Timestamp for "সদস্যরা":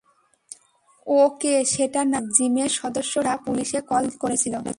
2.69-3.33